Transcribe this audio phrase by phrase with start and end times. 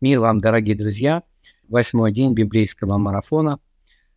[0.00, 1.24] Мир вам, дорогие друзья!
[1.68, 3.58] Восьмой день библейского марафона.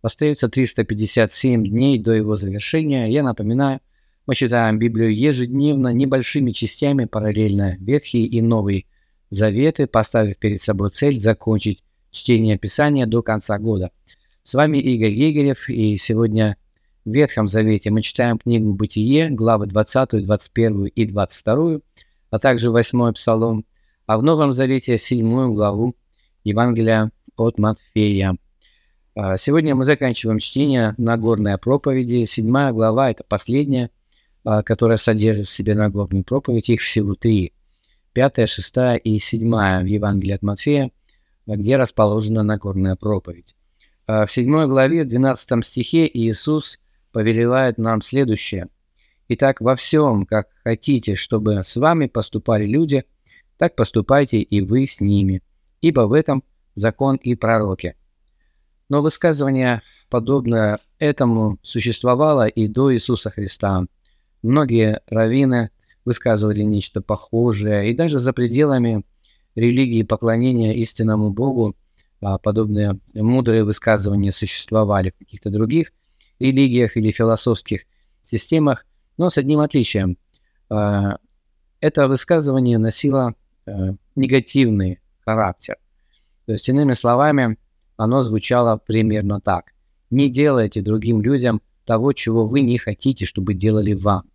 [0.00, 3.12] Остается 357 дней до его завершения.
[3.12, 3.80] Я напоминаю,
[4.26, 8.86] мы читаем Библию ежедневно, небольшими частями, параллельно Ветхий и Новый
[9.28, 13.90] Заветы, поставив перед собой цель закончить чтение Писания до конца года.
[14.44, 16.56] С вами Игорь Егорев, и сегодня
[17.04, 21.80] в Ветхом Завете мы читаем книгу «Бытие», главы 20, 21 и 22,
[22.30, 23.66] а также 8 Псалом–
[24.06, 25.96] а в Новом Завете седьмую главу
[26.44, 28.36] Евангелия от Матфея.
[29.14, 32.24] А, сегодня мы заканчиваем чтение Нагорной проповеди.
[32.24, 33.90] Седьмая глава– это последняя,
[34.44, 36.70] а, которая содержит в себе Нагорную проповедь.
[36.70, 37.52] Их всего три.
[38.12, 40.92] Пятая, шестая и седьмая в Евангелии от Матфея,
[41.46, 43.56] где расположена Нагорная проповедь.
[44.06, 46.78] А, в седьмой главе, в 12 стихе Иисус
[47.10, 48.68] повелевает нам следующее.
[49.28, 53.04] «Итак, во всем, как хотите, чтобы с вами поступали люди–
[53.58, 55.42] так поступайте и вы с ними,
[55.80, 56.42] ибо в этом
[56.74, 57.96] закон и пророки.
[58.88, 63.86] Но высказывание, подобное этому, существовало и до Иисуса Христа.
[64.42, 65.70] Многие раввины
[66.04, 69.04] высказывали нечто похожее, и даже за пределами
[69.54, 71.74] религии поклонения истинному Богу
[72.20, 75.92] а подобные мудрые высказывания существовали в каких-то других
[76.38, 77.82] религиях или философских
[78.22, 78.86] системах,
[79.16, 80.18] но с одним отличием.
[80.68, 81.18] А,
[81.80, 83.34] это высказывание носило
[83.66, 85.76] Э, негативный характер.
[86.46, 87.58] То есть, иными словами,
[87.96, 89.72] оно звучало примерно так.
[90.10, 94.30] Не делайте другим людям того, чего вы не хотите, чтобы делали вам.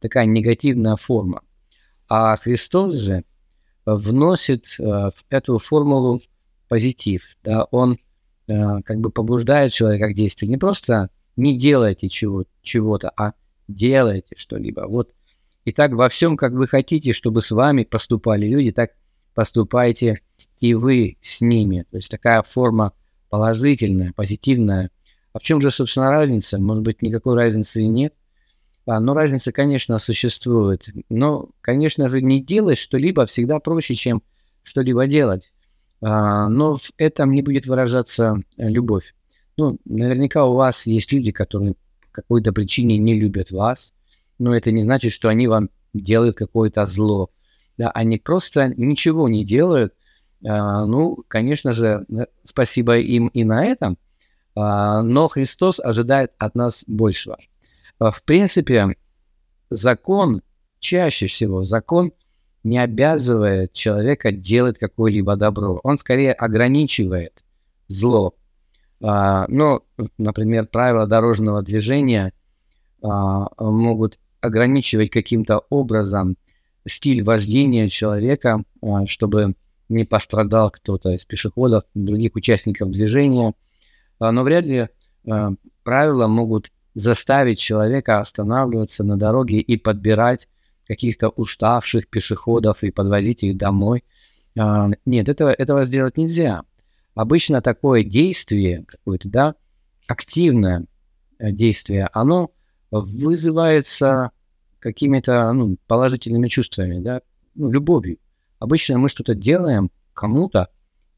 [0.00, 1.42] Такая негативная форма.
[2.08, 3.24] А Христос же
[3.84, 6.20] вносит э, в эту формулу
[6.68, 7.36] позитив.
[7.44, 7.64] Да?
[7.64, 7.98] Он
[8.46, 10.50] э, как бы побуждает человека к действию.
[10.50, 13.34] Не просто не делайте чего, чего-то, а
[13.68, 14.86] делайте что-либо.
[14.88, 15.12] Вот
[15.66, 18.92] и так во всем, как вы хотите, чтобы с вами поступали люди, так
[19.34, 20.20] поступайте
[20.60, 21.84] и вы с ними.
[21.90, 22.92] То есть такая форма
[23.30, 24.90] положительная, позитивная.
[25.32, 26.60] А в чем же, собственно, разница?
[26.60, 28.14] Может быть, никакой разницы и нет.
[28.86, 30.88] А, но разница, конечно, существует.
[31.08, 34.22] Но, конечно же, не делать что-либо всегда проще, чем
[34.62, 35.52] что-либо делать.
[36.00, 39.16] А, но в этом не будет выражаться любовь.
[39.56, 43.92] Ну, наверняка у вас есть люди, которые по какой-то причине не любят вас,
[44.38, 47.30] но это не значит, что они вам делают какое-то зло.
[47.78, 49.94] Да, они просто ничего не делают.
[50.46, 52.06] А, ну, конечно же,
[52.42, 53.98] спасибо им и на этом,
[54.54, 57.38] а, но Христос ожидает от нас большего.
[57.98, 58.96] А, в принципе,
[59.70, 60.42] закон,
[60.78, 62.12] чаще всего закон
[62.64, 65.80] не обязывает человека делать какое-либо добро.
[65.82, 67.42] Он скорее ограничивает
[67.88, 68.34] зло.
[69.02, 69.82] А, ну,
[70.18, 72.32] например, правила дорожного движения
[73.02, 76.36] могут ограничивать каким-то образом
[76.86, 79.54] стиль вождения человека, а, чтобы
[79.88, 83.54] не пострадал кто-то из пешеходов, других участников движения.
[84.18, 84.88] А, но вряд ли
[85.28, 85.52] а,
[85.82, 90.48] правила могут заставить человека останавливаться на дороге и подбирать
[90.86, 94.04] каких-то уставших пешеходов и подвозить их домой.
[94.54, 96.62] Нет, этого, этого сделать нельзя.
[97.14, 99.54] Обычно такое действие, какое-то, да,
[100.06, 100.84] активное
[101.38, 102.52] э, действие, оно
[102.90, 104.30] вызывается
[104.78, 107.20] какими-то ну, положительными чувствами, да,
[107.54, 108.18] ну, любовью.
[108.58, 110.68] Обычно мы что-то делаем кому-то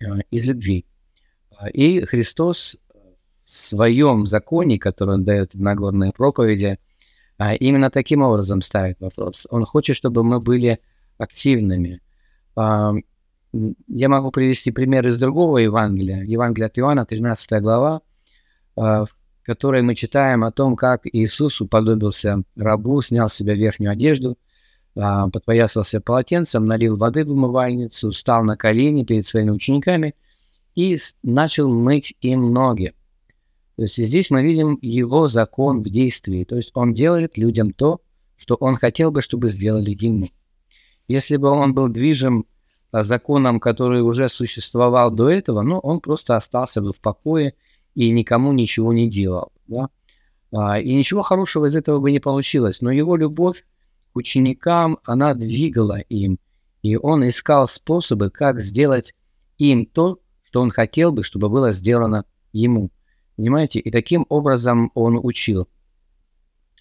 [0.00, 0.86] э, из любви.
[1.72, 2.76] И Христос
[3.44, 6.78] в своем законе, который он дает в Нагорной проповеди,
[7.38, 9.46] э, именно таким образом ставит вопрос.
[9.50, 10.80] Он хочет, чтобы мы были
[11.18, 12.00] активными.
[12.56, 12.92] Э,
[13.88, 16.22] я могу привести пример из другого Евангелия.
[16.22, 18.00] Евангелие от Иоанна, 13 глава,
[18.76, 19.08] в
[19.42, 24.38] которой мы читаем о том, как Иисус уподобился рабу, снял с себя верхнюю одежду,
[24.96, 30.14] а, подпоясался полотенцем, налил воды в умывальницу, встал на колени перед своими учениками
[30.74, 32.92] и начал мыть им ноги.
[33.76, 36.44] То есть здесь мы видим его закон в действии.
[36.44, 38.00] То есть он делает людям то,
[38.36, 40.28] что он хотел бы, чтобы сделали ему.
[41.08, 42.46] Если бы он был движим
[42.92, 47.54] а, законом, который уже существовал до этого, ну, он просто остался бы в покое
[48.00, 49.52] и никому ничего не делал.
[49.66, 49.90] Да?
[50.56, 52.80] А, и ничего хорошего из этого бы не получилось.
[52.80, 53.66] Но его любовь
[54.14, 56.38] к ученикам, она двигала им.
[56.80, 59.14] И он искал способы, как сделать
[59.58, 62.24] им то, что он хотел бы, чтобы было сделано
[62.54, 62.90] ему.
[63.36, 63.80] Понимаете?
[63.80, 65.68] И таким образом он учил.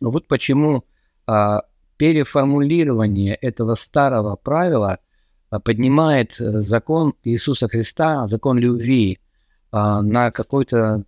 [0.00, 0.84] Вот почему
[1.26, 1.62] а,
[1.96, 5.00] переформулирование этого старого правила
[5.50, 9.18] а, поднимает э, закон Иисуса Христа, закон любви,
[9.70, 11.04] а, на какой-то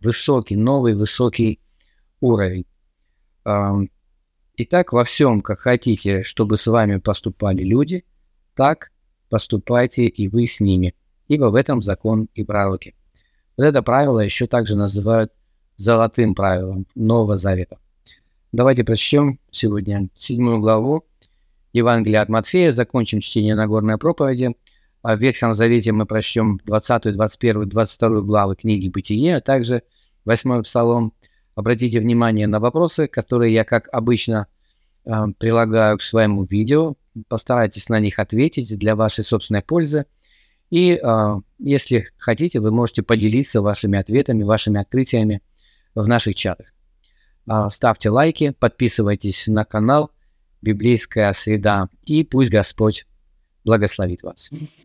[0.00, 1.60] высокий, новый высокий
[2.20, 2.66] уровень.
[3.44, 3.78] А,
[4.54, 8.04] Итак, во всем, как хотите, чтобы с вами поступали люди,
[8.54, 8.92] так
[9.30, 10.94] поступайте и вы с ними,
[11.26, 12.94] ибо в этом закон и пророки.
[13.56, 15.32] Вот это правило еще также называют
[15.76, 17.78] золотым правилом Нового Завета.
[18.52, 21.06] Давайте прочтем сегодня седьмую главу
[21.72, 24.54] Евангелия от Матфея, закончим чтение Нагорной проповеди.
[25.02, 29.82] А в Ветхом Завете мы прочтем 20, 21, 22 главы книги «Бытие», а также
[30.24, 31.12] 8 Псалом.
[31.56, 34.46] Обратите внимание на вопросы, которые я, как обычно,
[35.04, 36.94] э, прилагаю к своему видео.
[37.28, 40.06] Постарайтесь на них ответить для вашей собственной пользы.
[40.70, 45.42] И э, если хотите, вы можете поделиться вашими ответами, вашими открытиями
[45.96, 46.68] в наших чатах.
[47.50, 50.12] Э, ставьте лайки, подписывайтесь на канал
[50.62, 53.04] «Библейская среда» и пусть Господь
[53.64, 54.50] благословит вас.